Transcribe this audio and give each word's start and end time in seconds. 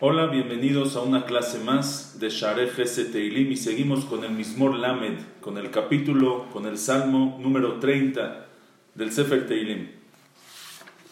Hola, 0.00 0.26
bienvenidos 0.26 0.94
a 0.94 1.00
una 1.00 1.24
clase 1.24 1.58
más 1.58 2.20
de 2.20 2.30
Gesed 2.30 3.10
Teilim 3.10 3.50
y 3.50 3.56
seguimos 3.56 4.04
con 4.04 4.22
el 4.22 4.30
Mismor 4.30 4.78
Lamed, 4.78 5.18
con 5.40 5.58
el 5.58 5.72
capítulo, 5.72 6.46
con 6.52 6.66
el 6.66 6.78
salmo 6.78 7.36
número 7.42 7.80
30 7.80 8.46
del 8.94 9.10
Sefer 9.10 9.48
Teilim. 9.48 9.88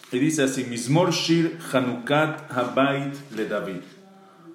Y 0.09 0.19
dice 0.19 0.43
así: 0.43 0.63
Mismor 0.63 1.11
Shir 1.11 1.59
Hanukat 1.73 2.49
Habayit 2.49 3.13
le 3.35 3.43
David. 3.43 3.81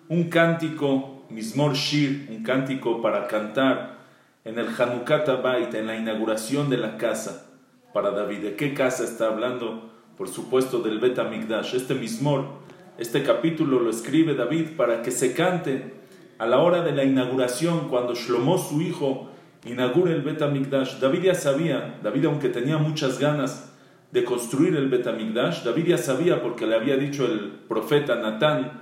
Un 0.09 0.31
cántico, 0.31 1.27
Mismor 1.29 1.75
Shir, 1.75 2.29
un 2.31 2.43
cántico 2.43 3.03
para 3.03 3.27
cantar 3.27 3.99
en 4.47 4.59
el 4.59 4.69
Hanukat 4.69 5.29
Habayit, 5.29 5.75
en 5.75 5.89
la 5.89 5.99
inauguración 5.99 6.71
de 6.71 6.79
la 6.79 6.97
casa 6.97 7.51
para 7.93 8.13
David. 8.13 8.39
¿De 8.39 8.57
qué 8.57 8.73
casa 8.73 9.05
está 9.05 9.27
hablando? 9.27 9.93
Por 10.17 10.31
supuesto, 10.31 10.79
del 10.79 11.01
Bet 11.01 11.19
Amigdash. 11.19 11.75
Este 11.75 11.95
Mismor 11.95 12.63
este 13.03 13.25
capítulo 13.25 13.81
lo 13.81 13.91
escribe 13.91 14.37
David 14.37 14.77
para 14.77 15.03
que 15.03 15.11
se 15.11 15.35
cante 15.35 15.93
a 16.39 16.47
la 16.47 16.59
hora 16.59 16.83
de 16.83 16.93
la 16.93 17.03
inauguración, 17.03 17.89
cuando 17.89 18.15
Shlomo, 18.15 18.59
su 18.59 18.81
hijo, 18.81 19.29
inaugure 19.67 20.13
el 20.13 20.23
Bet 20.23 20.41
HaMikdash. 20.41 21.01
David 21.01 21.23
ya 21.25 21.35
sabía, 21.35 21.99
David 22.01 22.27
aunque 22.27 22.49
tenía 22.49 22.79
muchas 22.79 23.19
ganas 23.19 23.73
de 24.13 24.23
construir 24.23 24.77
el 24.77 24.89
Bet 24.89 25.05
HaMikdash, 25.09 25.65
David 25.65 25.87
ya 25.87 25.99
sabía 25.99 26.43
porque 26.43 26.65
le 26.65 26.77
había 26.77 26.97
dicho 26.97 27.27
el 27.27 27.51
profeta 27.69 28.15
Natán 28.15 28.81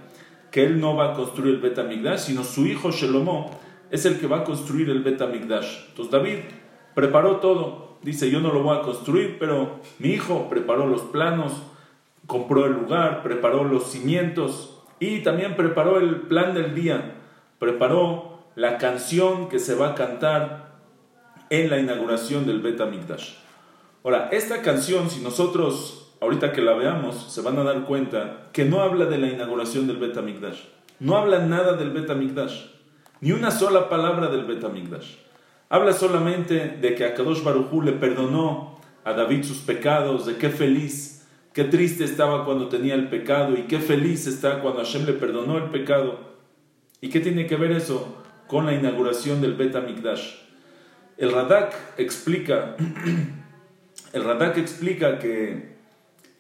que 0.51 0.65
él 0.65 0.80
no 0.80 0.97
va 0.97 1.13
a 1.13 1.15
construir 1.15 1.55
el 1.55 1.61
Bet 1.63 1.79
HaMikdash, 1.79 2.19
sino 2.19 2.45
su 2.45 2.66
hijo 2.66 2.91
Shlomo 2.91 3.59
es 3.91 4.05
el 4.05 4.19
que 4.21 4.27
va 4.27 4.41
a 4.41 4.45
construir 4.45 4.91
el 4.91 5.02
Bet 5.02 5.23
HaMikdash. 5.23 5.89
Entonces 5.89 6.13
David 6.13 6.39
preparó 6.95 7.37
todo. 7.37 7.99
Dice, 8.02 8.30
yo 8.30 8.41
no 8.41 8.52
lo 8.52 8.63
voy 8.63 8.77
a 8.77 8.83
construir, 8.83 9.39
pero 9.39 9.80
mi 9.99 10.11
hijo 10.11 10.49
preparó 10.51 10.87
los 10.87 11.02
planos, 11.02 11.52
compró 12.30 12.65
el 12.66 12.75
lugar, 12.75 13.25
preparó 13.25 13.65
los 13.65 13.91
cimientos 13.91 14.79
y 15.01 15.25
también 15.25 15.57
preparó 15.57 15.98
el 15.98 16.21
plan 16.23 16.55
del 16.55 16.77
día, 16.77 17.16
preparó 17.59 18.45
la 18.55 18.79
canción 18.79 19.49
que 19.49 19.59
se 19.59 19.74
va 19.74 19.88
a 19.88 19.95
cantar 19.96 20.79
en 21.51 21.68
la 21.71 21.80
inauguración 21.80 22.46
del 22.46 22.60
Bet 22.60 22.80
HaMikdash. 22.80 23.35
Ahora, 24.05 24.29
esta 24.30 24.63
canción, 24.63 25.10
si 25.10 25.21
nosotros 25.23 26.15
ahorita 26.21 26.52
que 26.52 26.63
la 26.63 26.74
veamos, 26.74 27.32
se 27.32 27.40
van 27.40 27.59
a 27.59 27.65
dar 27.65 27.85
cuenta 27.85 28.49
que 28.52 28.65
no 28.65 28.80
habla 28.80 29.07
de 29.07 29.18
la 29.18 29.27
inauguración 29.27 29.88
del 29.88 29.96
Bet 29.96 30.16
HaMikdash. 30.16 30.60
No 31.01 31.16
habla 31.16 31.40
nada 31.40 31.73
del 31.73 31.90
Bet 31.90 32.10
HaMikdash. 32.10 32.66
Ni 33.21 33.33
una 33.33 33.51
sola 33.51 33.88
palabra 33.88 34.29
del 34.29 34.45
Bet 34.45 34.62
HaMikdash. 34.62 35.16
Habla 35.68 35.95
solamente 35.95 36.79
de 36.80 36.95
que 36.95 37.07
Akadosh 37.07 37.43
Baruj 37.43 37.83
le 37.83 37.93
perdonó 37.93 38.79
a 39.02 39.15
David 39.15 39.43
sus 39.43 39.59
pecados, 39.59 40.27
de 40.27 40.37
qué 40.37 40.51
feliz 40.51 41.10
Qué 41.52 41.65
triste 41.65 42.04
estaba 42.04 42.45
cuando 42.45 42.68
tenía 42.68 42.95
el 42.95 43.09
pecado 43.09 43.56
y 43.56 43.62
qué 43.62 43.80
feliz 43.80 44.29
está 44.29 44.60
cuando 44.60 44.84
Hashem 44.84 45.04
le 45.04 45.15
perdonó 45.15 45.59
el 45.59 45.70
pecado. 45.70 46.20
¿Y 47.01 47.09
qué 47.09 47.18
tiene 47.18 47.46
que 47.46 47.56
ver 47.56 47.73
eso 47.73 48.23
con 48.46 48.66
la 48.66 48.74
inauguración 48.74 49.40
del 49.40 49.54
Bet 49.54 49.74
HaMikdash? 49.74 50.37
El 51.16 51.32
Radak 51.32 51.74
explica, 51.98 52.76
el 54.12 54.24
Radak 54.24 54.59
explica 54.59 55.18
que 55.18 55.74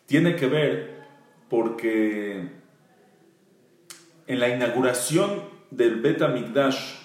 tiene 0.06 0.36
que 0.36 0.46
ver 0.46 1.00
porque 1.48 2.48
en 4.28 4.38
la 4.38 4.48
inauguración 4.48 5.42
del 5.72 5.96
Bet 6.00 6.22
HaMikdash 6.22 7.00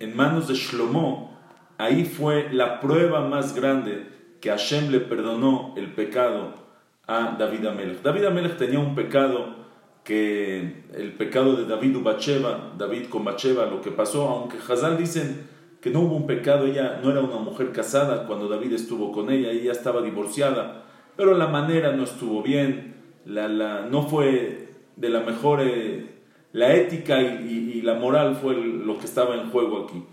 en 0.00 0.16
manos 0.16 0.48
de 0.48 0.54
Shlomo, 0.54 1.38
ahí 1.78 2.04
fue 2.04 2.52
la 2.52 2.80
prueba 2.80 3.20
más 3.28 3.54
grande 3.54 4.08
que 4.40 4.50
Hashem 4.50 4.90
le 4.90 4.98
perdonó 4.98 5.74
el 5.76 5.92
pecado 5.92 6.69
a 7.10 7.36
David 7.36 7.66
Amelech. 7.66 8.56
Tenía 8.56 8.78
un 8.78 8.94
pecado 8.94 9.56
que 10.04 10.84
el 10.94 11.12
pecado 11.14 11.56
de 11.56 11.66
David 11.66 11.96
Ubacheva, 11.96 12.72
David 12.78 13.06
con 13.08 13.24
lo 13.24 13.80
que 13.82 13.90
pasó, 13.90 14.28
aunque 14.28 14.58
Hazal 14.58 14.96
dicen 14.96 15.48
que 15.80 15.90
no 15.90 16.00
hubo 16.00 16.14
un 16.14 16.26
pecado, 16.26 16.66
ella 16.66 17.00
no 17.02 17.10
era 17.10 17.20
una 17.20 17.38
mujer 17.38 17.72
casada 17.72 18.26
cuando 18.26 18.48
David 18.48 18.74
estuvo 18.74 19.10
con 19.10 19.30
ella, 19.30 19.50
ella 19.50 19.72
estaba 19.72 20.02
divorciada, 20.02 20.84
pero 21.16 21.36
la 21.36 21.48
manera 21.48 21.92
no 21.92 22.04
estuvo 22.04 22.42
bien, 22.42 22.94
la, 23.24 23.48
la, 23.48 23.86
no 23.86 24.02
fue 24.02 24.68
de 24.94 25.08
la 25.08 25.20
mejor, 25.20 25.60
eh, 25.62 26.06
la 26.52 26.74
ética 26.74 27.20
y 27.20 27.82
la 27.82 27.94
moral 27.94 28.36
fue 28.36 28.54
lo 28.54 28.98
que 28.98 29.06
estaba 29.06 29.34
en 29.34 29.50
juego 29.50 29.84
aquí. 29.84 30.04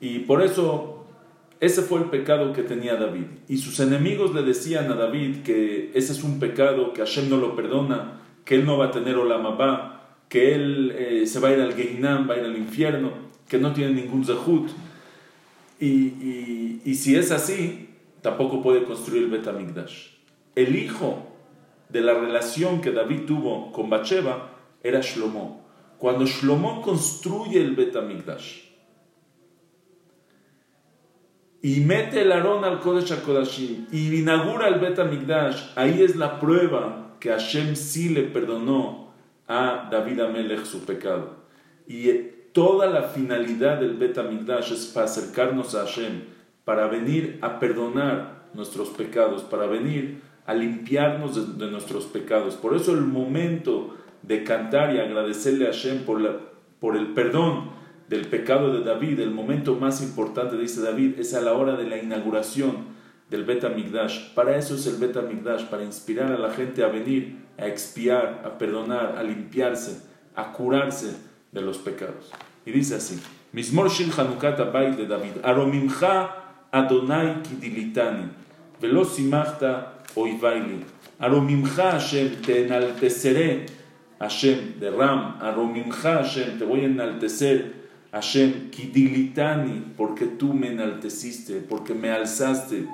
Y 0.00 0.20
por 0.20 0.42
eso 0.42 0.97
ese 1.60 1.82
fue 1.82 2.00
el 2.00 2.06
pecado 2.06 2.52
que 2.52 2.62
tenía 2.62 2.94
David. 2.94 3.26
Y 3.48 3.58
sus 3.58 3.80
enemigos 3.80 4.34
le 4.34 4.42
decían 4.42 4.90
a 4.92 4.94
David 4.94 5.42
que 5.44 5.90
ese 5.94 6.12
es 6.12 6.22
un 6.22 6.38
pecado, 6.38 6.92
que 6.92 7.00
Hashem 7.00 7.28
no 7.28 7.36
lo 7.36 7.56
perdona, 7.56 8.20
que 8.44 8.54
él 8.54 8.64
no 8.64 8.78
va 8.78 8.86
a 8.86 8.90
tener 8.92 9.16
Olamabá, 9.16 10.16
que 10.28 10.54
él 10.54 10.94
eh, 10.96 11.26
se 11.26 11.40
va 11.40 11.48
a 11.48 11.52
ir 11.52 11.60
al 11.60 11.74
Geinam, 11.74 12.28
va 12.28 12.34
a 12.34 12.38
ir 12.38 12.44
al 12.44 12.56
infierno, 12.56 13.12
que 13.48 13.58
no 13.58 13.72
tiene 13.72 13.92
ningún 13.92 14.24
Zahut. 14.24 14.68
Y, 15.80 16.80
y, 16.84 16.94
si 16.94 17.16
es 17.16 17.30
así, 17.30 17.90
tampoco 18.20 18.62
puede 18.62 18.84
construir 18.84 19.24
el 19.24 19.30
Betamigdash. 19.30 20.08
El 20.54 20.76
hijo 20.76 21.26
de 21.88 22.00
la 22.00 22.14
relación 22.14 22.80
que 22.80 22.90
David 22.90 23.22
tuvo 23.26 23.72
con 23.72 23.88
Bacheva 23.88 24.50
era 24.82 25.00
Shlomo. 25.00 25.64
Cuando 25.98 26.26
Shlomo 26.26 26.82
construye 26.82 27.60
el 27.60 27.74
Betamigdash, 27.76 28.67
y 31.60 31.80
mete 31.80 32.22
el 32.22 32.32
Aarón 32.32 32.64
al 32.64 32.80
Kodesh 32.80 33.12
HaKodashim 33.12 33.86
y 33.90 34.14
inaugura 34.14 34.68
el 34.68 34.78
Bet 34.78 34.98
HaMikdash, 34.98 35.72
ahí 35.74 36.02
es 36.02 36.14
la 36.14 36.38
prueba 36.38 37.16
que 37.18 37.30
Hashem 37.30 37.74
sí 37.74 38.10
le 38.10 38.22
perdonó 38.22 39.12
a 39.48 39.88
David 39.90 40.20
Amelech 40.20 40.64
su 40.64 40.84
pecado. 40.84 41.38
Y 41.88 42.10
toda 42.52 42.86
la 42.86 43.04
finalidad 43.04 43.80
del 43.80 43.96
Bet 43.96 44.16
HaMikdash 44.18 44.72
es 44.72 44.86
para 44.86 45.06
acercarnos 45.06 45.74
a 45.74 45.80
Hashem, 45.80 46.22
para 46.64 46.86
venir 46.86 47.38
a 47.42 47.58
perdonar 47.58 48.46
nuestros 48.54 48.90
pecados, 48.90 49.42
para 49.42 49.66
venir 49.66 50.20
a 50.46 50.54
limpiarnos 50.54 51.58
de, 51.58 51.70
nuestros 51.70 52.06
pecados. 52.06 52.54
Por 52.54 52.74
eso 52.76 52.92
el 52.92 53.00
momento 53.00 53.96
de 54.22 54.44
cantar 54.44 54.94
y 54.94 54.98
agradecerle 54.98 55.66
a 55.66 55.72
Hashem 55.72 56.04
por, 56.04 56.20
la, 56.20 56.36
por 56.78 56.96
el 56.96 57.08
perdón 57.14 57.77
del 58.08 58.26
pecado 58.26 58.72
de 58.72 58.84
David, 58.84 59.20
el 59.20 59.30
momento 59.30 59.76
más 59.76 60.02
importante, 60.02 60.56
dice 60.56 60.80
David, 60.80 61.18
es 61.18 61.34
a 61.34 61.40
la 61.40 61.52
hora 61.52 61.76
de 61.76 61.86
la 61.86 61.98
inauguración 61.98 62.98
del 63.30 63.44
Bet 63.44 63.64
HaMikdash. 63.64 64.32
Para 64.34 64.56
eso 64.56 64.74
es 64.74 64.86
el 64.86 64.96
Bet 64.96 65.16
HaMikdash, 65.16 65.64
para 65.66 65.84
inspirar 65.84 66.32
a 66.32 66.38
la 66.38 66.50
gente 66.50 66.82
a 66.82 66.88
venir, 66.88 67.36
a 67.58 67.66
expiar, 67.66 68.42
a 68.44 68.56
perdonar, 68.56 69.16
a 69.18 69.22
limpiarse, 69.22 70.02
a 70.34 70.52
curarse 70.52 71.16
de 71.52 71.60
los 71.60 71.78
pecados. 71.78 72.30
Y 72.64 72.70
dice 72.70 72.94
así, 72.94 73.20
Mismor 73.52 73.90
Shil 73.90 74.12
Hanukat 74.16 74.58
de 74.58 75.06
David, 75.06 75.32
Aromimcha 75.42 76.30
Adonai 76.70 77.42
Kidilitani, 77.42 78.30
Velo 78.80 79.04
Simachta 79.04 79.98
Oivaili, 80.14 80.84
Aromimcha 81.18 81.92
Hashem, 81.92 82.36
te 82.42 82.64
enalteceré, 82.64 83.66
Hashem, 84.18 84.78
de 84.80 84.90
Ram, 84.90 85.38
Aromimcha 85.40 86.22
Hashem, 86.22 86.58
te 86.58 86.64
voy 86.64 86.80
a 86.80 86.84
enaltecer, 86.84 87.87
Hashem, 88.18 88.70
Kidilitani, 88.70 89.94
porque 89.96 90.26
tú 90.26 90.52
me 90.52 90.68
enalteciste, 90.68 91.60
porque 91.60 91.94
me 91.94 92.10
alzaste. 92.10 92.84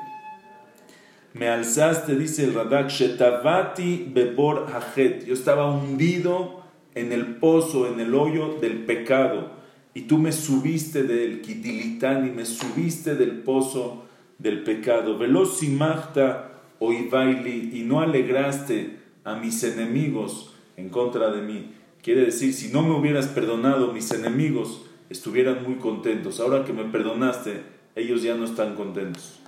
Me 1.33 1.49
alzaste, 1.49 2.15
dice 2.15 2.45
el 2.45 2.55
Radak, 2.55 2.91
Shetavati 2.91 4.11
Bebor 4.13 4.67
Hajet. 4.71 5.25
Yo 5.25 5.33
estaba 5.33 5.73
hundido 5.73 6.63
en 6.95 7.13
el 7.13 7.37
pozo, 7.37 7.89
en 7.89 8.01
el 8.01 8.15
hoyo 8.15 8.59
del 8.61 8.85
pecado. 8.85 9.51
Y 9.95 10.03
tú 10.03 10.19
me 10.19 10.31
subiste 10.31 11.05
del 11.05 11.41
Kidilitani, 11.41 12.31
me 12.31 12.45
subiste 12.45 13.15
del 13.15 13.39
pozo 13.39 14.05
del 14.39 14.63
pecado. 14.63 15.17
Velosimachta 15.17 16.51
oivaili, 16.81 17.71
y 17.73 17.83
no 17.83 18.01
alegraste 18.01 18.99
a 19.25 19.37
mis 19.37 19.65
enemigos 19.65 20.55
en 20.77 20.91
contra 20.91 21.31
de 21.31 21.41
mí. 21.41 21.71
Quiere 22.03 22.27
decir, 22.27 22.53
si 22.53 22.71
no 22.71 22.83
me 22.83 22.95
hubieras 22.95 23.29
perdonado 23.29 23.93
mis 23.93 24.11
enemigos, 24.11 24.85
estuvieran 25.11 25.63
muy 25.63 25.77
contentos. 25.77 26.41
Ahora 26.41 26.65
que 26.65 26.73
me 26.73 26.85
perdonaste, 26.85 27.63
ellos 27.97 28.23
ya 28.23 28.35
no 28.35 28.45
están 28.45 28.75
contentos. 28.75 29.41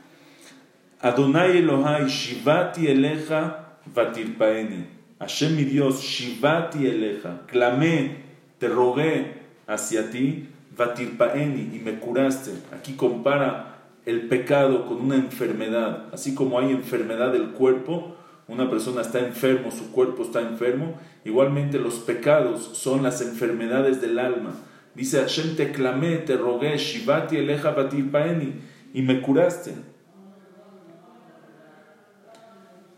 Adonai 1.00 1.58
Elohai, 1.58 2.06
Shivati 2.08 2.86
Eleja, 2.88 3.78
Vatirpaeni. 3.94 4.86
Hashem 5.18 5.56
mi 5.56 5.64
Dios, 5.64 6.00
Shivati 6.02 6.86
Eleja. 6.86 7.42
Clamé, 7.46 8.16
te 8.58 8.68
rogué 8.68 9.34
hacia 9.66 10.10
ti, 10.10 10.48
Vatirpaeni, 10.76 11.76
y 11.76 11.82
me 11.84 11.98
curaste. 11.98 12.52
Aquí 12.72 12.94
compara 12.94 13.76
el 14.06 14.28
pecado 14.28 14.86
con 14.86 15.00
una 15.02 15.16
enfermedad. 15.16 16.06
Así 16.12 16.34
como 16.34 16.58
hay 16.58 16.70
enfermedad 16.70 17.32
del 17.32 17.50
cuerpo, 17.50 18.16
una 18.48 18.70
persona 18.70 19.00
está 19.00 19.18
enfermo, 19.18 19.72
su 19.72 19.90
cuerpo 19.90 20.22
está 20.22 20.40
enfermo, 20.40 20.94
igualmente 21.24 21.78
los 21.78 21.94
pecados 21.94 22.70
son 22.74 23.02
las 23.02 23.20
enfermedades 23.20 24.00
del 24.00 24.20
alma. 24.20 24.54
Dice 24.96 25.20
Hashem, 25.20 25.56
te 25.56 25.72
clamé, 25.72 26.16
te 26.24 26.36
rogué, 26.36 26.78
Shivati 26.78 27.36
eleja 27.36 27.74
paeni, 27.74 28.54
y 28.94 29.02
me 29.02 29.20
curaste. 29.20 29.74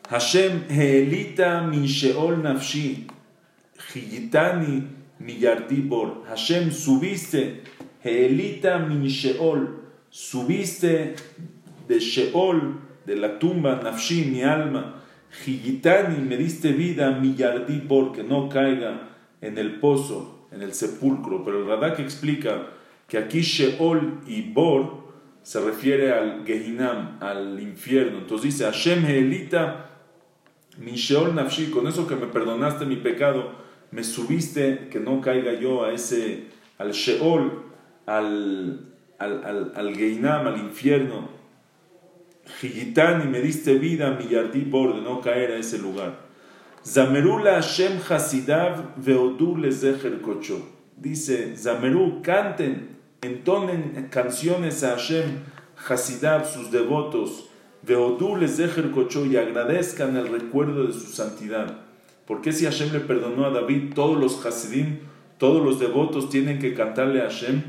Hashem, 0.09 0.69
Heelita 0.69 1.63
min 1.63 1.87
Sheol 1.87 2.41
nafshi. 2.41 3.09
Gigitani 3.93 4.85
Miyardibor. 5.21 6.25
Hashem, 6.29 6.71
subiste, 6.71 7.63
Heelita 8.05 8.79
min 8.79 9.09
Sheol, 9.09 9.69
subiste 10.09 11.17
de 11.89 11.99
Sheol, 11.99 12.75
de 13.07 13.17
la 13.17 13.41
tumba, 13.41 13.81
Nafshi, 13.83 14.25
mi 14.31 14.45
alma. 14.45 15.03
Gigitani, 15.45 16.19
me 16.19 16.37
diste 16.37 16.73
vida, 16.73 17.11
Miyardibor, 17.11 18.13
que 18.13 18.23
no 18.23 18.49
caiga 18.49 19.09
en 19.41 19.59
el 19.59 19.81
pozo, 19.81 20.38
en 20.53 20.63
el 20.63 20.73
sepulcro. 20.75 21.45
Pero 21.45 21.61
el 21.61 21.67
Radak 21.67 22.01
explica 22.01 22.69
que 23.07 23.19
aquí 23.19 23.41
Sheol 23.41 24.21
y 24.27 24.53
Bor 24.53 25.09
se 25.43 25.61
refiere 25.61 26.13
al 26.13 26.45
Gehinam, 26.45 27.19
al 27.21 27.61
infierno. 27.61 28.19
Entonces 28.19 28.53
dice, 28.53 28.65
Hashem 28.65 29.05
Heelita 29.07 29.89
mi 30.79 30.93
Sheol 30.93 31.35
Nafshi, 31.35 31.71
con 31.71 31.87
eso 31.87 32.07
que 32.07 32.15
me 32.15 32.27
perdonaste 32.27 32.87
mi 32.87 32.97
pecado, 32.97 33.51
me 33.91 34.05
subiste 34.05 34.89
que 34.91 35.01
no 35.01 35.21
caiga 35.21 35.55
yo 35.55 35.85
a 35.85 35.93
ese, 35.93 36.47
al 36.79 36.93
Sheol, 36.93 37.65
al, 38.07 38.93
al, 39.19 39.73
al, 39.75 39.97
Geinam, 39.97 40.47
al 40.47 40.59
infierno. 40.59 41.31
Gigitán 42.61 43.23
y 43.23 43.29
me 43.29 43.41
diste 43.41 43.75
vida, 43.75 44.13
mi 44.13 44.29
yardí 44.29 44.63
por 44.63 44.95
de 44.95 45.03
no 45.03 45.21
caer 45.21 45.53
a 45.53 45.57
ese 45.57 45.79
lugar. 45.79 46.28
Zamerula 46.89 47.57
Hashem 47.57 47.99
Hasidav 47.99 48.95
Veodu 48.97 49.59
Lezecher 49.59 50.23
Kocho. 50.23 50.63
Dice, 50.97 51.55
Zameru, 51.55 52.23
canten, 52.23 52.97
entonen 53.21 54.09
canciones 54.11 54.83
a 54.83 54.97
Hashem 54.97 55.45
Hasidav, 55.87 56.47
sus 56.47 56.71
devotos. 56.71 57.51
Veodu 57.83 58.37
Lezecher 58.37 58.91
Kocho 58.91 59.27
y 59.27 59.37
agradezcan 59.37 60.17
el 60.17 60.29
recuerdo 60.29 60.87
de 60.87 60.95
su 60.95 61.13
santidad. 61.13 61.77
¿Por 62.27 62.41
qué 62.41 62.53
si 62.53 62.65
Hashem 62.65 62.91
le 62.95 63.01
perdonó 63.01 63.45
a 63.45 63.51
David, 63.51 63.93
todos 63.95 64.19
los 64.19 64.47
Hasidim, 64.47 65.01
todos 65.37 65.63
los 65.63 65.79
devotos 65.79 66.31
tienen 66.31 66.59
que 66.59 66.73
cantarle 66.73 67.21
a 67.21 67.25
Hashem? 67.25 67.65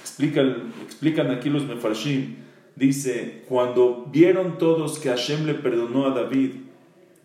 Explican, 0.00 0.72
explican 0.82 1.30
aquí 1.30 1.50
los 1.50 1.66
Mefarshim. 1.66 2.36
Dice, 2.74 3.44
cuando 3.50 4.08
vieron 4.10 4.56
todos 4.56 4.98
que 4.98 5.10
Hashem 5.10 5.44
le 5.44 5.52
perdonó 5.52 6.06
a 6.06 6.14
David, 6.14 6.52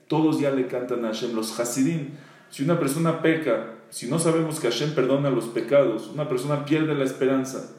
todos 0.08 0.40
ya 0.40 0.52
le 0.52 0.68
cantan 0.68 1.06
a 1.06 1.10
Hashem. 1.10 1.36
Los 1.36 1.60
Hasidim, 1.60 2.12
si 2.50 2.64
una 2.64 2.80
persona 2.80 3.22
peca, 3.22 3.74
si 3.90 4.10
no 4.10 4.20
sabemos 4.20 4.60
que 4.60 4.70
Hashem 4.70 4.96
perdona 4.96 5.30
los 5.30 5.46
pecados, 5.46 6.10
una 6.14 6.28
persona 6.28 6.66
pierde 6.66 6.96
la 6.96 7.06
esperanza. 7.06 7.72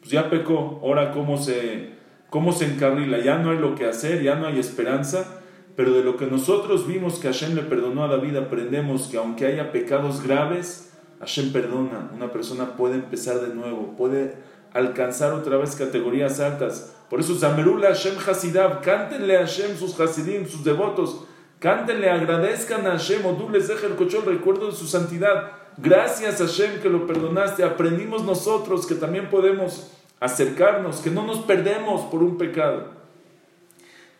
Pues 0.00 0.10
ya 0.10 0.28
pecó, 0.28 0.80
ahora 0.82 1.12
cómo 1.12 1.38
se, 1.38 1.90
cómo 2.30 2.52
se 2.52 2.66
encarrila, 2.66 3.18
ya 3.20 3.38
no 3.38 3.50
hay 3.50 3.58
lo 3.58 3.74
que 3.74 3.86
hacer, 3.86 4.22
ya 4.22 4.34
no 4.34 4.46
hay 4.46 4.58
esperanza 4.58 5.40
pero 5.76 5.92
de 5.92 6.04
lo 6.04 6.16
que 6.16 6.26
nosotros 6.26 6.86
vimos 6.86 7.18
que 7.18 7.28
Hashem 7.28 7.54
le 7.54 7.62
perdonó 7.62 8.04
a 8.04 8.08
David, 8.08 8.36
aprendemos 8.36 9.08
que 9.08 9.16
aunque 9.16 9.46
haya 9.46 9.72
pecados 9.72 10.22
graves, 10.22 10.92
Hashem 11.18 11.52
perdona. 11.52 12.10
Una 12.14 12.30
persona 12.30 12.76
puede 12.76 12.94
empezar 12.94 13.40
de 13.40 13.54
nuevo, 13.54 13.94
puede 13.96 14.36
alcanzar 14.72 15.32
otra 15.32 15.56
vez 15.56 15.74
categorías 15.74 16.38
altas. 16.38 16.94
Por 17.10 17.20
eso, 17.20 17.34
Zamerula 17.34 17.88
Hashem 17.88 18.14
Hasidab, 18.24 18.82
cántenle 18.82 19.36
a 19.36 19.40
Hashem 19.40 19.76
sus 19.76 19.98
Hasidim, 19.98 20.46
sus 20.46 20.62
devotos, 20.62 21.24
cántenle, 21.64 22.10
agradezcan 22.10 22.86
a 22.86 22.90
Hashem, 22.90 23.24
o 23.24 23.32
tú 23.36 23.48
les 23.48 23.68
deja 23.68 23.86
el 23.86 23.96
recuerdo 23.96 24.66
de 24.66 24.76
su 24.76 24.86
santidad. 24.86 25.52
Gracias 25.78 26.36
Hashem 26.36 26.82
que 26.82 26.90
lo 26.90 27.06
perdonaste. 27.06 27.64
Aprendimos 27.64 28.22
nosotros 28.22 28.86
que 28.86 28.94
también 28.94 29.30
podemos 29.30 29.90
acercarnos, 30.20 30.98
que 30.98 31.10
no 31.10 31.26
nos 31.26 31.38
perdemos 31.38 32.02
por 32.02 32.22
un 32.22 32.36
pecado. 32.36 32.90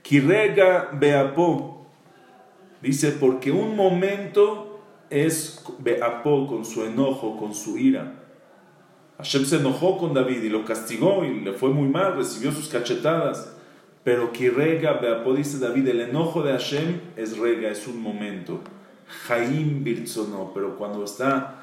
Kirega 0.00 0.88
Beapo. 0.94 1.86
Dice, 2.80 3.12
porque 3.12 3.52
un 3.52 3.76
momento 3.76 4.80
es 5.10 5.62
Beapo 5.80 6.46
con 6.46 6.64
su 6.64 6.82
enojo, 6.84 7.36
con 7.36 7.54
su 7.54 7.76
ira. 7.76 8.22
Hashem 9.18 9.44
se 9.44 9.56
enojó 9.56 9.98
con 9.98 10.14
David 10.14 10.44
y 10.44 10.48
lo 10.48 10.64
castigó 10.64 11.26
y 11.26 11.40
le 11.40 11.52
fue 11.52 11.68
muy 11.68 11.88
mal, 11.88 12.16
recibió 12.16 12.52
sus 12.52 12.68
cachetadas. 12.68 13.53
Pero 14.04 14.32
Kirega 14.32 14.94
Beapo, 14.94 15.34
dice 15.34 15.58
David, 15.58 15.88
el 15.88 16.02
enojo 16.02 16.42
de 16.42 16.52
Hashem 16.52 17.00
es 17.16 17.38
rega, 17.38 17.70
es 17.70 17.86
un 17.88 18.00
momento. 18.02 18.60
Jaim 19.26 19.82
Birtzono, 19.82 20.52
pero 20.54 20.76
cuando 20.76 21.04
está 21.04 21.62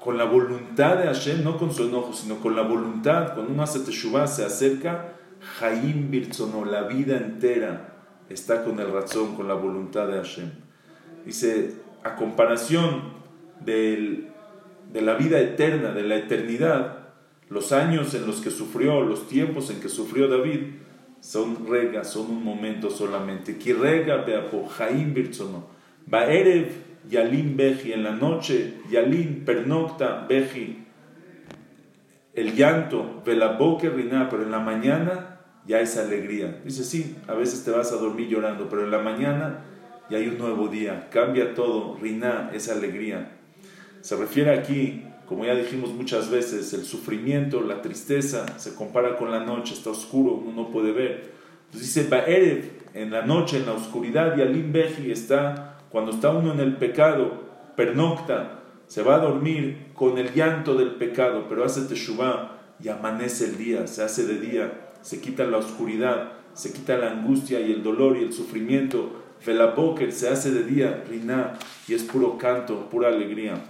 con 0.00 0.16
la 0.16 0.24
voluntad 0.24 0.96
de 0.96 1.04
Hashem, 1.04 1.44
no 1.44 1.58
con 1.58 1.72
su 1.72 1.84
enojo, 1.84 2.14
sino 2.14 2.40
con 2.40 2.56
la 2.56 2.62
voluntad, 2.62 3.34
cuando 3.34 3.52
uno 3.52 3.62
hace 3.62 3.80
se 3.84 4.44
acerca, 4.44 5.12
Jaim 5.58 6.10
Birtzono, 6.10 6.64
la 6.64 6.84
vida 6.84 7.18
entera 7.18 7.94
está 8.30 8.64
con 8.64 8.80
el 8.80 8.90
razón, 8.90 9.36
con 9.36 9.48
la 9.48 9.54
voluntad 9.54 10.08
de 10.08 10.14
Hashem. 10.14 10.50
Dice, 11.26 11.74
a 12.02 12.16
comparación 12.16 13.18
de 13.60 14.30
la 14.94 15.14
vida 15.14 15.38
eterna, 15.40 15.92
de 15.92 16.02
la 16.02 16.16
eternidad, 16.16 17.08
los 17.50 17.72
años 17.72 18.14
en 18.14 18.26
los 18.26 18.40
que 18.40 18.50
sufrió, 18.50 19.02
los 19.02 19.28
tiempos 19.28 19.70
en 19.70 19.80
que 19.80 19.88
sufrió 19.88 20.28
David, 20.28 20.60
son 21.20 21.66
regas, 21.68 22.10
son 22.10 22.30
un 22.30 22.44
momento 22.44 22.90
solamente. 22.90 23.56
Kirrega 23.58 24.18
beapo, 24.18 24.66
Jaim 24.66 25.14
Birtzono. 25.14 25.66
Baerev, 26.06 26.68
Yalim 27.08 27.56
Beji, 27.56 27.92
en 27.92 28.04
la 28.04 28.12
noche, 28.12 28.74
Yalim 28.90 29.44
pernocta 29.44 30.26
Beji, 30.28 30.86
el 32.34 32.54
llanto, 32.54 33.22
velaboque 33.24 33.90
riná, 33.90 34.28
pero 34.30 34.44
en 34.44 34.50
la 34.50 34.60
mañana 34.60 35.40
ya 35.66 35.80
es 35.80 35.96
alegría. 35.96 36.60
Dice, 36.64 36.84
sí, 36.84 37.16
a 37.26 37.34
veces 37.34 37.64
te 37.64 37.70
vas 37.70 37.92
a 37.92 37.96
dormir 37.96 38.28
llorando, 38.28 38.68
pero 38.68 38.84
en 38.84 38.90
la 38.90 39.00
mañana 39.00 39.64
ya 40.08 40.18
hay 40.18 40.28
un 40.28 40.38
nuevo 40.38 40.68
día, 40.68 41.08
cambia 41.10 41.54
todo, 41.54 41.96
riná 42.00 42.50
es 42.54 42.68
alegría. 42.68 43.32
Se 44.00 44.16
refiere 44.16 44.56
aquí, 44.56 45.04
como 45.28 45.44
ya 45.44 45.54
dijimos 45.54 45.90
muchas 45.90 46.30
veces, 46.30 46.72
el 46.72 46.84
sufrimiento, 46.84 47.60
la 47.60 47.82
tristeza, 47.82 48.58
se 48.58 48.74
compara 48.74 49.16
con 49.16 49.30
la 49.30 49.40
noche, 49.40 49.74
está 49.74 49.90
oscuro, 49.90 50.32
uno 50.32 50.62
no 50.62 50.68
puede 50.70 50.92
ver. 50.92 51.32
Entonces 51.66 51.94
dice, 51.94 52.08
Baerev, 52.08 52.70
en 52.94 53.10
la 53.10 53.26
noche, 53.26 53.58
en 53.58 53.66
la 53.66 53.72
oscuridad, 53.72 54.38
y 54.38 54.40
Alim 54.40 54.72
Beji 54.72 55.12
está, 55.12 55.76
cuando 55.90 56.12
está 56.12 56.30
uno 56.30 56.54
en 56.54 56.60
el 56.60 56.76
pecado, 56.76 57.44
pernocta, 57.76 58.60
se 58.86 59.02
va 59.02 59.16
a 59.16 59.18
dormir 59.18 59.88
con 59.92 60.16
el 60.16 60.32
llanto 60.32 60.74
del 60.74 60.92
pecado, 60.92 61.44
pero 61.46 61.62
hace 61.62 61.82
teshuvah 61.82 62.56
y 62.82 62.88
amanece 62.88 63.44
el 63.44 63.58
día, 63.58 63.86
se 63.86 64.02
hace 64.02 64.26
de 64.26 64.40
día, 64.40 64.92
se 65.02 65.20
quita 65.20 65.44
la 65.44 65.58
oscuridad, 65.58 66.32
se 66.54 66.72
quita 66.72 66.96
la 66.96 67.10
angustia 67.10 67.60
y 67.60 67.70
el 67.70 67.82
dolor 67.82 68.16
y 68.16 68.22
el 68.22 68.32
sufrimiento. 68.32 69.24
Velaboker 69.44 70.10
se 70.10 70.28
hace 70.30 70.50
de 70.50 70.64
día, 70.64 71.04
riná, 71.08 71.58
y 71.86 71.94
es 71.94 72.02
puro 72.02 72.38
canto, 72.38 72.88
pura 72.88 73.08
alegría. 73.08 73.62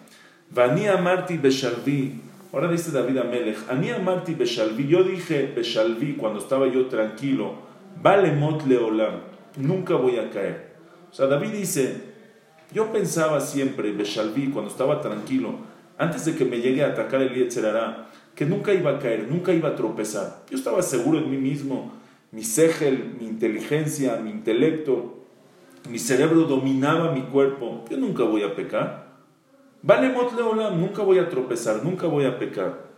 Vania 0.51 0.97
Marti 0.97 1.37
Beshalvi, 1.37 2.21
ahora 2.53 2.71
dice 2.71 2.91
David 2.91 3.19
Amelech, 3.19 3.59
Ania 3.69 3.99
Marti 3.99 4.35
Beshalvi, 4.35 4.89
yo 4.89 5.05
dije 5.05 5.53
Beshalvi 5.55 6.15
cuando 6.15 6.39
estaba 6.39 6.67
yo 6.67 6.87
tranquilo, 6.87 7.55
vale 8.03 8.33
mot 8.33 8.67
leolam, 8.67 9.21
nunca 9.59 9.95
voy 9.97 10.19
a 10.19 10.31
caer. 10.31 10.73
O 11.11 11.15
sea, 11.15 11.27
David 11.27 11.51
dice, 11.51 12.01
yo 12.73 12.91
pensaba 12.93 13.41
siempre, 13.41 13.93
Beshalvi, 13.93 14.49
cuando 14.49 14.71
estaba 14.71 15.03
tranquilo, 15.03 15.55
antes 15.99 16.25
de 16.25 16.35
que 16.35 16.47
me 16.47 16.61
llegue 16.61 16.83
a 16.83 16.89
atacar 16.89 17.21
el 17.21 17.35
Yetzerará, 17.35 18.09
que 18.35 18.47
nunca 18.47 18.73
iba 18.73 18.93
a 18.93 18.99
caer, 18.99 19.27
nunca 19.29 19.53
iba 19.53 19.71
a 19.71 19.75
tropezar. 19.75 20.45
Yo 20.51 20.57
estaba 20.57 20.81
seguro 20.81 21.19
en 21.19 21.31
mí 21.31 21.37
mismo, 21.37 21.93
mi 22.31 22.43
segel, 22.43 23.17
mi 23.21 23.27
inteligencia, 23.27 24.17
mi 24.17 24.31
intelecto, 24.31 25.25
mi 25.91 25.99
cerebro 25.99 26.43
dominaba 26.43 27.13
mi 27.13 27.23
cuerpo. 27.23 27.85
Yo 27.91 27.97
nunca 27.97 28.25
voy 28.25 28.43
a 28.45 28.55
pecar. 28.55 29.08
Vale 29.83 30.09
Motleolam, 30.11 30.81
nunca 30.81 31.03
voy 31.03 31.19
a 31.19 31.29
tropezar, 31.29 31.85
nunca 31.85 32.07
voy 32.07 32.25
a 32.25 32.39
pecar. 32.39 32.89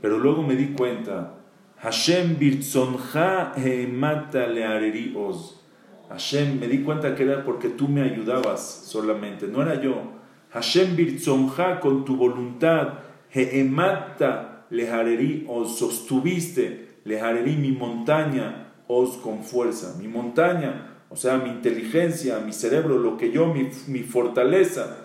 Pero 0.00 0.18
luego 0.18 0.42
me 0.42 0.56
di 0.56 0.72
cuenta, 0.72 1.34
Hashem 1.78 2.38
birtzonja 2.38 3.52
heemata 3.56 4.46
leareri 4.46 5.14
oz. 5.16 5.60
Hashem, 6.08 6.60
me 6.60 6.68
di 6.68 6.82
cuenta 6.82 7.14
que 7.14 7.22
era 7.22 7.44
porque 7.44 7.70
tú 7.70 7.88
me 7.88 8.02
ayudabas 8.02 8.60
solamente, 8.86 9.46
no 9.48 9.62
era 9.62 9.80
yo. 9.80 10.12
Hashem 10.50 10.96
birtzonja 10.96 11.80
con 11.80 12.04
tu 12.04 12.16
voluntad, 12.16 13.00
heemata 13.32 14.66
lehareri 14.70 15.46
os 15.48 15.78
sostuviste, 15.78 17.00
lehareri 17.04 17.56
mi 17.56 17.72
montaña 17.72 18.72
os 18.86 19.16
con 19.16 19.42
fuerza. 19.42 19.96
Mi 20.00 20.08
montaña, 20.08 21.00
o 21.10 21.16
sea, 21.16 21.38
mi 21.38 21.50
inteligencia, 21.50 22.40
mi 22.40 22.52
cerebro, 22.52 22.98
lo 22.98 23.16
que 23.16 23.30
yo, 23.30 23.46
mi, 23.46 23.70
mi 23.88 24.00
fortaleza. 24.00 25.04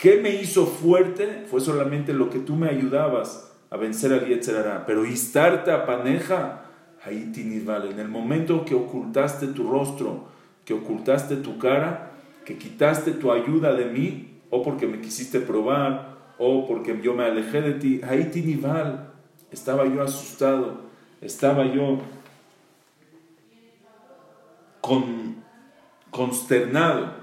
¿Qué 0.00 0.16
me 0.16 0.30
hizo 0.30 0.66
fuerte? 0.66 1.44
Fue 1.50 1.60
solamente 1.60 2.14
lo 2.14 2.30
que 2.30 2.38
tú 2.38 2.56
me 2.56 2.70
ayudabas 2.70 3.52
a 3.68 3.76
vencer 3.76 4.14
al 4.14 4.26
Yetzerara. 4.26 4.86
Pero 4.86 5.04
Istarta 5.04 5.84
paneja, 5.84 6.62
ahí 7.04 7.30
en 7.34 7.98
el 7.98 8.08
momento 8.08 8.64
que 8.64 8.74
ocultaste 8.74 9.48
tu 9.48 9.70
rostro, 9.70 10.24
que 10.64 10.72
ocultaste 10.72 11.36
tu 11.36 11.58
cara, 11.58 12.12
que 12.46 12.56
quitaste 12.56 13.12
tu 13.12 13.30
ayuda 13.30 13.74
de 13.74 13.86
mí, 13.86 14.38
o 14.48 14.62
porque 14.62 14.86
me 14.86 15.02
quisiste 15.02 15.38
probar, 15.38 16.16
o 16.38 16.66
porque 16.66 16.98
yo 17.02 17.12
me 17.12 17.24
alejé 17.24 17.60
de 17.60 17.74
ti. 17.74 18.00
Ahí 18.02 18.30
Tinival, 18.32 19.10
estaba 19.50 19.84
yo 19.86 20.02
asustado, 20.02 20.80
estaba 21.20 21.66
yo 21.66 21.98
con, 24.80 25.36
consternado. 26.10 27.19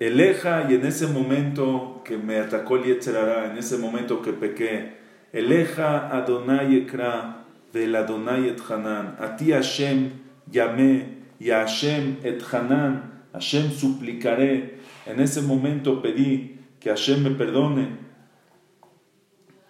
Eleja, 0.00 0.66
y 0.68 0.74
en 0.74 0.86
ese 0.86 1.06
momento 1.06 2.02
que 2.04 2.16
me 2.18 2.38
atacó 2.38 2.76
el 2.76 2.84
Yetzerará, 2.84 3.50
en 3.50 3.58
ese 3.58 3.78
momento 3.78 4.22
que 4.22 4.32
pequé, 4.32 4.96
Eleja 5.32 6.08
Adonai 6.16 6.76
Ekra 6.76 7.44
del 7.72 7.94
Adonai 7.94 8.48
et 8.48 8.60
Hanan, 8.68 9.16
a 9.18 9.36
ti 9.36 9.50
Hashem 9.50 10.10
llamé, 10.50 11.22
y 11.38 11.50
a 11.50 11.60
Hashem 11.60 12.18
et 12.22 12.42
Hanan, 12.52 13.24
Hashem 13.32 13.70
suplicaré, 13.70 14.78
en 15.06 15.20
ese 15.20 15.42
momento 15.42 16.00
pedí 16.02 16.60
que 16.80 16.90
Hashem 16.90 17.22
me 17.22 17.30
perdone, 17.30 17.88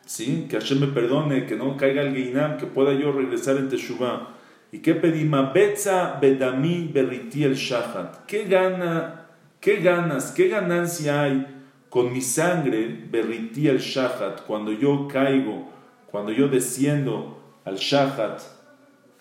¿sí? 0.06 0.46
que 0.48 0.58
Hashem 0.58 0.80
me 0.80 0.86
perdone, 0.88 1.46
que 1.46 1.56
no 1.56 1.76
caiga 1.76 2.02
el 2.02 2.14
Geinam, 2.14 2.56
que 2.56 2.66
pueda 2.66 2.92
yo 2.92 3.12
regresar 3.12 3.56
en 3.56 3.68
Teshuvah. 3.68 4.34
¿Y 4.72 4.80
qué 4.80 4.94
pedí? 4.94 5.24
Mabetza 5.24 6.18
bedami 6.20 6.90
beriti 6.92 7.44
el 7.44 7.54
shahat. 7.54 8.26
¿Qué 8.26 8.44
gana 8.44 9.23
¿Qué 9.64 9.76
ganas, 9.76 10.30
qué 10.32 10.48
ganancia 10.48 11.22
hay 11.22 11.46
con 11.88 12.12
mi 12.12 12.20
sangre, 12.20 13.06
berrití 13.10 13.66
el 13.66 13.78
shahat, 13.78 14.42
cuando 14.42 14.72
yo 14.72 15.08
caigo, 15.08 15.70
cuando 16.10 16.32
yo 16.32 16.48
desciendo 16.48 17.40
al 17.64 17.76
shahat, 17.76 18.42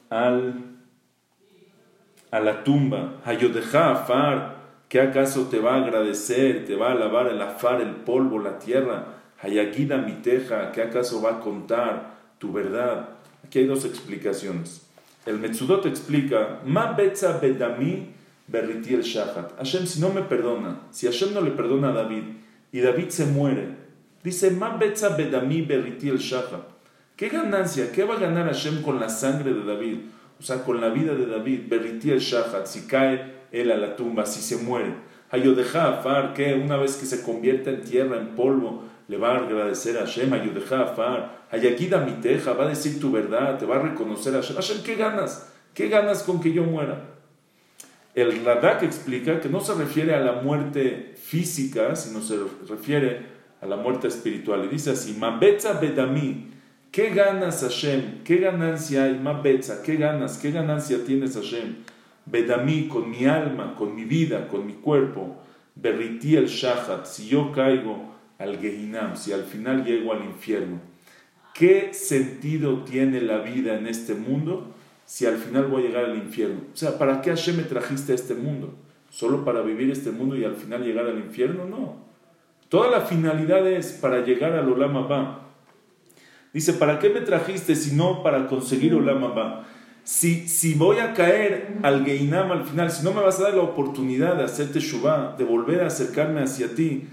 al, 0.09 0.55
a 2.29 2.41
la 2.41 2.61
tumba? 2.65 3.21
Hayodeja 3.23 3.91
afar, 3.91 4.57
¿qué 4.89 4.99
acaso 4.99 5.47
te 5.47 5.59
va 5.59 5.75
a 5.75 5.85
agradecer, 5.85 6.65
te 6.65 6.75
va 6.75 6.91
a 6.91 6.95
lavar 6.95 7.27
el 7.27 7.41
afar, 7.41 7.79
el 7.79 7.91
polvo, 7.91 8.37
la 8.37 8.59
tierra? 8.59 9.19
Hayagida 9.39 9.95
mi 9.99 10.11
teja, 10.15 10.73
¿qué 10.73 10.81
acaso 10.81 11.21
va 11.21 11.37
a 11.37 11.39
contar 11.39 12.17
tu 12.37 12.51
verdad? 12.51 13.11
Aquí 13.45 13.59
hay 13.59 13.65
dos 13.65 13.85
explicaciones. 13.85 14.85
El 15.25 15.39
Metsudot 15.39 15.85
explica, 15.85 16.59
Ma 16.65 16.91
betza 16.91 17.37
bedami 17.37 18.22
Berriti 18.47 18.93
el 18.93 19.01
Shahat. 19.01 19.57
Hashem, 19.57 19.85
si 19.85 20.01
no 20.01 20.09
me 20.09 20.21
perdona, 20.21 20.81
si 20.91 21.07
Hashem 21.07 21.33
no 21.33 21.41
le 21.41 21.51
perdona 21.51 21.89
a 21.89 21.93
David 21.93 22.23
y 22.71 22.79
David 22.81 23.09
se 23.09 23.25
muere, 23.25 23.75
dice, 24.23 24.51
Ma 24.51 24.75
betza 24.77 25.09
bedami 25.09 25.61
berriti 25.61 26.09
el 26.09 26.17
Shahat. 26.17 26.73
¿Qué 27.15 27.29
ganancia? 27.29 27.91
¿Qué 27.91 28.03
va 28.03 28.15
a 28.15 28.19
ganar 28.19 28.47
Hashem 28.47 28.81
con 28.81 28.99
la 28.99 29.07
sangre 29.07 29.53
de 29.53 29.63
David? 29.63 29.97
O 30.39 30.43
sea, 30.43 30.63
con 30.63 30.81
la 30.81 30.89
vida 30.89 31.13
de 31.13 31.25
David, 31.25 31.61
berriti 31.69 32.11
el 32.11 32.19
Shahat, 32.19 32.65
si 32.65 32.85
cae 32.85 33.43
él 33.51 33.71
a 33.71 33.77
la 33.77 33.95
tumba, 33.95 34.25
si 34.25 34.41
se 34.41 34.61
muere. 34.61 34.93
Hayodeja 35.29 35.87
Afar, 35.87 36.33
que 36.33 36.53
una 36.53 36.75
vez 36.77 36.97
que 36.97 37.05
se 37.05 37.23
convierta 37.23 37.69
en 37.69 37.81
tierra, 37.81 38.17
en 38.17 38.35
polvo, 38.35 38.83
le 39.07 39.17
va 39.17 39.31
a 39.31 39.37
agradecer 39.37 39.97
a 39.97 40.01
Hashem, 40.01 40.33
Hayodeja 40.33 40.81
Afar, 40.81 41.43
Hayakida 41.49 41.99
Miteja, 41.99 42.53
va 42.53 42.65
a 42.65 42.69
decir 42.69 42.99
tu 42.99 43.11
verdad, 43.11 43.57
te 43.57 43.65
va 43.65 43.77
a 43.77 43.79
reconocer 43.79 44.33
a 44.35 44.41
Hashem. 44.41 44.55
Hashem, 44.55 44.83
¿qué 44.83 44.95
ganas? 44.95 45.49
¿Qué 45.73 45.87
ganas 45.87 46.23
con 46.23 46.41
que 46.41 46.51
yo 46.51 46.63
muera? 46.63 47.12
El 48.15 48.45
Radak 48.45 48.83
explica 48.83 49.39
que 49.39 49.49
no 49.49 49.59
se 49.59 49.73
refiere 49.73 50.13
a 50.13 50.19
la 50.19 50.33
muerte 50.33 51.15
física, 51.15 51.95
sino 51.95 52.21
se 52.21 52.37
refiere 52.69 53.21
a 53.59 53.65
la 53.65 53.75
muerte 53.75 54.07
espiritual. 54.07 54.65
Y 54.65 54.67
dice 54.67 54.91
así, 54.91 55.15
Mabetza 55.17 55.79
Bedami, 55.79 56.51
¿qué 56.91 57.09
ganas 57.09 57.61
Hashem? 57.61 58.23
¿Qué 58.23 58.37
ganancia 58.37 59.05
hay? 59.05 59.17
Mabetza, 59.17 59.81
¿qué 59.81 59.95
ganas? 59.95 60.37
¿Qué 60.37 60.51
ganancia 60.51 61.03
tienes 61.03 61.35
Hashem? 61.35 61.77
Bedami, 62.25 62.87
con 62.87 63.09
mi 63.09 63.25
alma, 63.25 63.73
con 63.75 63.95
mi 63.95 64.05
vida, 64.05 64.47
con 64.47 64.67
mi 64.67 64.73
cuerpo. 64.73 65.37
Berriti 65.75 66.35
el 66.35 66.45
Shahat, 66.45 67.07
si 67.07 67.27
yo 67.27 67.51
caigo 67.51 68.13
al 68.37 68.59
Gehinam, 68.59 69.17
si 69.17 69.33
al 69.33 69.43
final 69.43 69.83
llego 69.83 70.13
al 70.13 70.23
infierno. 70.23 70.79
¿Qué 71.55 71.93
sentido 71.93 72.83
tiene 72.83 73.21
la 73.21 73.39
vida 73.39 73.77
en 73.77 73.87
este 73.87 74.13
mundo? 74.13 74.73
Si 75.13 75.27
al 75.27 75.37
final 75.37 75.67
voy 75.67 75.83
a 75.83 75.87
llegar 75.89 76.05
al 76.05 76.17
infierno? 76.17 76.61
O 76.73 76.75
sea, 76.75 76.97
¿para 76.97 77.21
qué 77.21 77.29
Hashem 77.29 77.57
me 77.57 77.63
trajiste 77.63 78.13
a 78.13 78.15
este 78.15 78.33
mundo? 78.33 78.73
¿Solo 79.11 79.45
para 79.45 79.61
vivir 79.61 79.91
este 79.91 80.09
mundo 80.09 80.35
y 80.35 80.43
al 80.43 80.55
final 80.55 80.83
llegar 80.83 81.05
al 81.05 81.19
infierno? 81.19 81.65
No. 81.67 81.97
Toda 82.67 82.89
la 82.89 83.01
finalidad 83.01 83.67
es 83.67 83.91
para 83.91 84.25
llegar 84.25 84.53
al 84.53 84.67
Olam 84.67 84.97
Abba. 84.97 85.49
Dice, 86.51 86.73
¿para 86.73 86.97
qué 86.97 87.11
me 87.11 87.21
trajiste 87.21 87.75
si 87.75 87.95
no 87.95 88.23
para 88.23 88.47
conseguir 88.47 88.95
Olam 88.95 89.23
Abba? 89.23 89.67
Si, 90.03 90.47
si 90.47 90.73
voy 90.73 90.97
a 90.97 91.13
caer 91.13 91.77
al 91.83 92.03
Geinam 92.03 92.51
al 92.51 92.65
final, 92.65 92.89
si 92.89 93.03
no 93.03 93.13
me 93.13 93.21
vas 93.21 93.39
a 93.39 93.43
dar 93.43 93.53
la 93.53 93.61
oportunidad 93.61 94.35
de 94.35 94.45
hacerte 94.45 94.79
Shubá, 94.79 95.35
de 95.37 95.43
volver 95.43 95.81
a 95.81 95.87
acercarme 95.87 96.41
hacia 96.41 96.73
ti, 96.73 97.07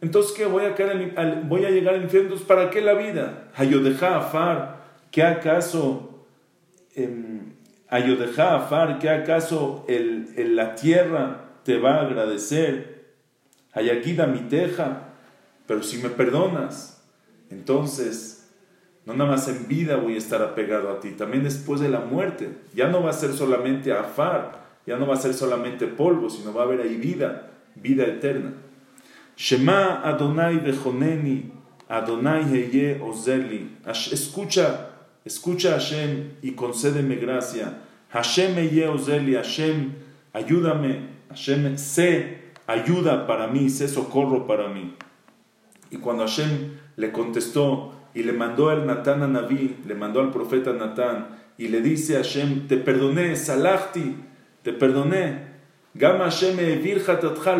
entonces 0.00 0.32
¿qué? 0.32 0.46
Voy 0.46 0.64
a, 0.64 0.74
caer 0.74 1.12
voy 1.44 1.66
a 1.66 1.70
llegar 1.70 1.96
al 1.96 2.04
infierno. 2.04 2.34
¿para 2.46 2.70
qué 2.70 2.80
la 2.80 2.94
vida? 2.94 3.50
Hayodeja 3.54 4.16
Afar, 4.16 4.86
¿qué 5.10 5.22
acaso 5.22 6.11
Ayodeja 7.88 8.56
Afar, 8.56 8.98
que 8.98 9.10
acaso 9.10 9.84
el, 9.88 10.56
la 10.56 10.74
tierra 10.74 11.44
te 11.64 11.78
va 11.78 11.96
a 11.96 12.02
agradecer? 12.02 13.04
Hayakida 13.72 14.26
mi 14.26 14.40
teja, 14.40 15.08
pero 15.66 15.82
si 15.82 15.98
me 15.98 16.08
perdonas, 16.10 17.02
entonces 17.50 18.50
no 19.04 19.14
nada 19.14 19.30
más 19.30 19.48
en 19.48 19.66
vida 19.66 19.96
voy 19.96 20.14
a 20.14 20.18
estar 20.18 20.42
apegado 20.42 20.90
a 20.90 21.00
ti, 21.00 21.10
también 21.10 21.42
después 21.42 21.80
de 21.80 21.88
la 21.88 22.00
muerte. 22.00 22.50
Ya 22.74 22.88
no 22.88 23.02
va 23.02 23.10
a 23.10 23.14
ser 23.14 23.32
solamente 23.32 23.92
Afar, 23.92 24.62
ya 24.86 24.96
no 24.96 25.06
va 25.06 25.14
a 25.14 25.18
ser 25.18 25.34
solamente 25.34 25.86
polvo, 25.86 26.30
sino 26.30 26.52
va 26.54 26.62
a 26.62 26.64
haber 26.64 26.80
ahí 26.80 26.96
vida, 26.96 27.50
vida 27.74 28.04
eterna. 28.04 28.52
Shema 29.36 30.02
Adonai 30.04 30.58
Bejoneni, 30.58 31.52
Adonai 31.88 32.42
Heye 32.42 33.00
Ozeli. 33.00 33.76
Escucha 34.12 34.91
Escucha 35.24 35.70
a 35.70 35.72
Hashem 35.74 36.32
y 36.42 36.52
concédeme 36.52 37.16
gracia. 37.16 37.78
Hashem 38.10 38.56
Ozeli, 38.90 39.34
Hashem, 39.34 39.92
ayúdame. 40.32 41.12
Hashem, 41.28 41.78
sé 41.78 42.42
ayuda 42.66 43.26
para 43.26 43.46
mí, 43.46 43.70
sé 43.70 43.88
socorro 43.88 44.46
para 44.46 44.68
mí. 44.68 44.94
Y 45.90 45.96
cuando 45.96 46.24
Hashem 46.24 46.78
le 46.96 47.12
contestó 47.12 47.92
y 48.14 48.22
le 48.22 48.32
mandó 48.32 48.70
al 48.70 48.86
Natán 48.86 49.22
a 49.22 49.28
Naví, 49.28 49.76
le 49.86 49.94
mandó 49.94 50.20
al 50.20 50.30
profeta 50.30 50.72
Natán 50.72 51.28
y 51.56 51.68
le 51.68 51.80
dice 51.80 52.16
a 52.16 52.18
Hashem, 52.18 52.66
te 52.66 52.76
perdoné, 52.76 53.36
salachti, 53.36 54.16
te 54.62 54.72
perdoné. 54.72 55.52
Gama 55.94 56.24
Hashem 56.24 56.56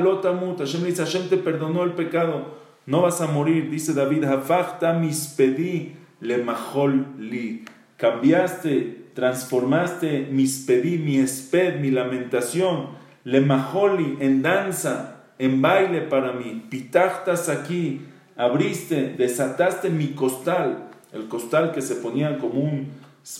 lotamut. 0.02 0.59
Hashem 0.59 0.83
le 0.83 0.88
dice, 0.88 1.04
Hashem 1.04 1.28
te 1.28 1.37
perdonó 1.37 1.85
el 1.85 1.92
pecado, 1.92 2.59
no 2.87 3.02
vas 3.02 3.21
a 3.21 3.26
morir. 3.26 3.71
Dice 3.71 3.92
David, 3.92 4.25
hafachta 4.25 4.95
mispedi 4.95 6.01
le 6.23 6.38
mahol 6.38 7.05
li. 7.19 7.64
Cambiaste, 7.99 9.11
transformaste 9.14 10.29
mis 10.31 10.64
pedí, 10.67 10.97
mi 10.99 11.19
esped, 11.19 11.81
mi 11.81 11.91
lamentación, 11.91 12.88
le 13.25 13.41
maholi 13.41 14.17
en 14.21 14.41
danza, 14.43 15.25
en 15.38 15.61
baile 15.61 16.00
para 16.00 16.33
mí. 16.33 16.64
Pitachtas 16.71 17.49
aquí, 17.49 18.02
abriste, 18.37 19.14
desataste 19.19 19.91
mi 19.91 20.09
costal, 20.14 20.88
el 21.12 21.29
costal 21.29 21.73
que 21.73 21.83
se 21.83 21.97
ponía 21.97 22.38
como 22.38 22.61
un, 22.61 22.88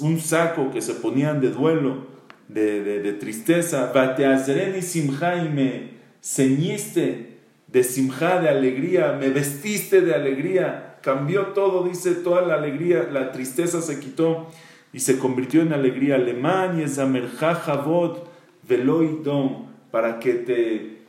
un 0.01 0.21
saco 0.21 0.71
que 0.71 0.83
se 0.83 0.95
ponían 0.95 1.41
de 1.41 1.51
duelo, 1.51 2.07
de, 2.49 2.83
de, 2.83 3.01
de 3.01 3.13
tristeza. 3.13 3.93
Bateazreni 3.95 4.83
simja 4.83 5.37
y 5.37 5.49
me 5.49 5.91
ceñiste 6.23 7.39
de 7.69 7.85
simja, 7.85 8.41
de 8.41 8.49
alegría, 8.49 9.17
me 9.19 9.31
vestiste 9.31 10.03
de 10.03 10.15
alegría 10.15 10.92
cambió 11.03 11.49
todo, 11.49 11.85
dice, 11.85 12.15
toda 12.15 12.43
la 12.43 12.55
alegría, 12.55 13.09
la 13.11 13.33
tristeza 13.33 13.83
se 13.83 14.01
quitó 14.01 14.47
y 14.93 15.01
se 15.01 15.19
convirtió 15.19 15.63
en 15.63 15.73
alegría. 15.73 16.15
Alemán 16.15 16.81
y 16.81 16.89
Javot 16.89 18.31
Veloidom, 18.69 19.67
para 19.91 20.19
que 20.19 20.35
te 20.35 21.03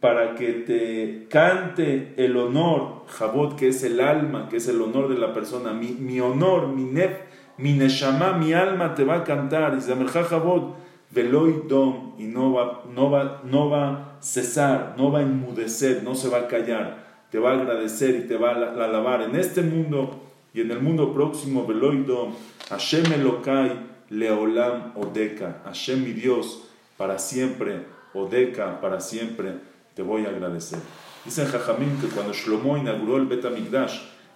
para 0.00 0.34
que 0.34 0.52
te 0.52 1.26
cante 1.28 2.14
el 2.16 2.34
honor, 2.38 3.04
Javot, 3.08 3.54
que 3.56 3.68
es 3.68 3.84
el 3.84 4.00
alma, 4.00 4.48
que 4.48 4.56
es 4.56 4.66
el 4.66 4.80
honor 4.80 5.10
de 5.10 5.18
la 5.18 5.34
persona, 5.34 5.74
mi, 5.74 5.88
mi 5.88 6.18
honor, 6.20 6.68
mi 6.68 6.84
nef, 6.84 7.18
mi 7.58 7.74
neshama, 7.74 8.32
mi 8.32 8.54
alma 8.54 8.94
te 8.94 9.04
va 9.04 9.16
a 9.16 9.24
cantar, 9.24 9.78
y 9.78 9.82
Javot, 9.82 10.74
Veloidom, 11.10 12.14
y 12.18 12.24
no 12.24 12.54
va, 12.54 12.82
no, 12.94 13.10
va, 13.10 13.42
no 13.44 13.68
va 13.68 13.88
a 13.90 14.16
cesar, 14.20 14.94
no 14.96 15.12
va 15.12 15.18
a 15.18 15.22
enmudecer, 15.22 16.02
no 16.02 16.14
se 16.14 16.30
va 16.30 16.38
a 16.38 16.48
callar 16.48 16.99
te 17.30 17.38
va 17.38 17.52
a 17.52 17.54
agradecer 17.54 18.16
y 18.16 18.28
te 18.28 18.36
va 18.36 18.50
a 18.50 18.84
alabar 18.84 19.22
en 19.22 19.36
este 19.36 19.62
mundo 19.62 20.20
y 20.52 20.60
en 20.60 20.70
el 20.70 20.80
mundo 20.80 21.14
próximo, 21.14 21.66
Veloido, 21.66 22.32
Hashem 22.68 23.12
Elokai, 23.12 23.88
Leolam 24.10 24.92
Odeka, 24.96 25.62
Hashem 25.64 26.02
mi 26.02 26.12
Dios, 26.12 26.64
para 26.96 27.18
siempre, 27.18 27.86
Odeka, 28.14 28.80
para 28.80 29.00
siempre, 29.00 29.54
te 29.94 30.02
voy 30.02 30.26
a 30.26 30.30
agradecer. 30.30 30.80
Dice 31.24 31.46
Jajamín 31.46 31.98
que 32.00 32.08
cuando 32.08 32.32
Shlomo 32.32 32.76
inauguró 32.76 33.16
el 33.16 33.26
Bet 33.26 33.44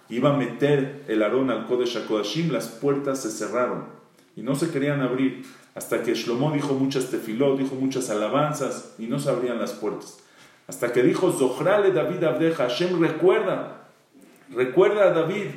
iba 0.09 0.33
a 0.33 0.37
meter 0.37 1.03
el 1.07 1.23
Aarón 1.23 1.49
al 1.49 1.65
Kodesh 1.65 1.97
HaKodashim, 1.97 2.51
las 2.51 2.67
puertas 2.67 3.21
se 3.23 3.29
cerraron 3.29 3.85
y 4.35 4.41
no 4.41 4.55
se 4.55 4.69
querían 4.69 5.01
abrir, 5.01 5.43
hasta 5.73 6.03
que 6.03 6.13
Shlomo 6.13 6.51
dijo 6.51 6.73
muchas 6.73 7.09
tefilot, 7.09 7.57
dijo 7.57 7.75
muchas 7.75 8.09
alabanzas 8.09 8.95
y 8.97 9.07
no 9.07 9.19
se 9.19 9.29
abrían 9.29 9.59
las 9.59 9.73
puertas. 9.73 10.19
Hasta 10.67 10.91
que 10.91 11.03
dijo 11.03 11.31
Zohrale 11.31 11.91
David 11.91 12.23
Abdeja, 12.23 12.63
Hashem 12.63 12.99
recuerda, 12.99 13.87
recuerda 14.49 15.05
a 15.05 15.11
David, 15.11 15.47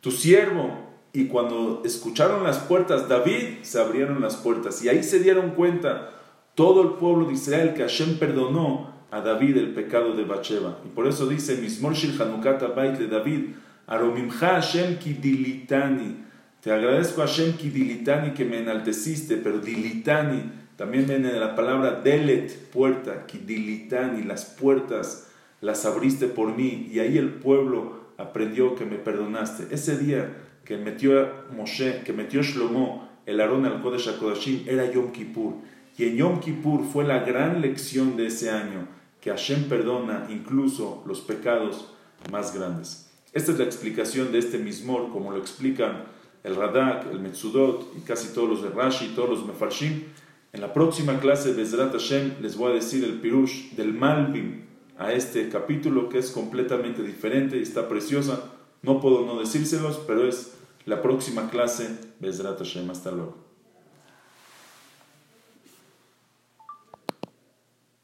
tu 0.00 0.10
siervo. 0.10 0.90
Y 1.12 1.26
cuando 1.26 1.82
escucharon 1.84 2.44
las 2.44 2.58
puertas, 2.58 3.08
David 3.08 3.62
se 3.62 3.80
abrieron 3.80 4.20
las 4.20 4.36
puertas. 4.36 4.84
Y 4.84 4.88
ahí 4.88 5.02
se 5.02 5.18
dieron 5.18 5.50
cuenta 5.50 6.10
todo 6.54 6.82
el 6.82 6.90
pueblo 6.90 7.26
de 7.26 7.32
Israel 7.32 7.74
que 7.74 7.82
Hashem 7.82 8.18
perdonó 8.18 8.94
a 9.10 9.20
David 9.20 9.56
el 9.56 9.74
pecado 9.74 10.14
de 10.14 10.24
Bacheva. 10.24 10.78
Y 10.84 10.88
por 10.88 11.06
eso 11.08 11.26
dice, 11.26 11.56
Mismor 11.56 11.94
Shil 11.94 12.20
Hanukat 12.20 12.62
Bait 12.76 12.96
de 12.96 13.08
David, 13.08 13.54
Aromimcha 13.86 14.60
Hashem 14.60 14.98
Kidilitani. 14.98 16.24
Te 16.60 16.70
agradezco 16.70 17.22
a 17.22 17.26
Hashem 17.26 17.54
Kidilitani 17.54 18.32
que 18.32 18.44
me 18.44 18.58
enalteciste, 18.58 19.36
pero 19.38 19.58
Dilitani 19.58 20.59
también 20.80 21.06
viene 21.06 21.30
de 21.30 21.38
la 21.38 21.54
palabra 21.54 22.00
Delet, 22.00 22.70
puerta, 22.70 23.26
Kidilitani, 23.26 24.22
las 24.22 24.46
puertas 24.46 25.28
las 25.60 25.84
abriste 25.84 26.26
por 26.26 26.56
mí. 26.56 26.88
Y 26.90 27.00
ahí 27.00 27.18
el 27.18 27.34
pueblo 27.34 28.00
aprendió 28.16 28.74
que 28.76 28.86
me 28.86 28.96
perdonaste. 28.96 29.74
Ese 29.74 29.98
día 29.98 30.34
que 30.64 30.78
metió 30.78 31.28
Moshe, 31.54 32.00
que 32.02 32.14
metió 32.14 32.42
Shlomo, 32.42 33.10
el 33.26 33.42
Aarón 33.42 33.66
al 33.66 33.82
Kodesh 33.82 34.08
HaKodashim, 34.08 34.66
era 34.66 34.90
Yom 34.90 35.12
Kippur. 35.12 35.56
Y 35.98 36.06
en 36.06 36.16
Yom 36.16 36.40
Kippur 36.40 36.82
fue 36.90 37.04
la 37.04 37.24
gran 37.24 37.60
lección 37.60 38.16
de 38.16 38.28
ese 38.28 38.48
año, 38.48 38.88
que 39.20 39.28
Hashem 39.28 39.64
perdona 39.64 40.28
incluso 40.30 41.04
los 41.06 41.20
pecados 41.20 41.92
más 42.32 42.54
grandes. 42.54 43.10
Esta 43.34 43.52
es 43.52 43.58
la 43.58 43.66
explicación 43.66 44.32
de 44.32 44.38
este 44.38 44.56
mismor, 44.56 45.12
como 45.12 45.30
lo 45.30 45.36
explican 45.36 46.04
el 46.42 46.56
Radak, 46.56 47.12
el 47.12 47.20
Metzudot 47.20 47.92
y 47.98 48.00
casi 48.00 48.32
todos 48.32 48.48
los 48.48 48.62
de 48.62 48.70
Rashi, 48.70 49.08
todos 49.14 49.28
los 49.28 49.46
Mefarshim. 49.46 50.04
En 50.52 50.60
la 50.60 50.72
próxima 50.72 51.20
clase 51.20 51.54
de 51.54 51.64
Zrat 51.64 51.92
Hashem 51.92 52.40
les 52.40 52.56
voy 52.56 52.72
a 52.72 52.74
decir 52.74 53.04
el 53.04 53.20
Pirush 53.20 53.70
del 53.76 53.94
Malbim 53.94 54.62
a 54.98 55.12
este 55.12 55.48
capítulo 55.48 56.08
que 56.08 56.18
es 56.18 56.32
completamente 56.32 57.04
diferente 57.04 57.56
y 57.56 57.62
está 57.62 57.88
preciosa. 57.88 58.42
No 58.82 59.00
puedo 59.00 59.24
no 59.24 59.38
decírselos, 59.38 60.00
pero 60.08 60.26
es 60.26 60.54
la 60.86 61.02
próxima 61.02 61.50
clase. 61.50 61.96
Bezrat 62.18 62.58
Hashem. 62.58 62.90
Hasta 62.90 63.12
luego. 63.12 63.49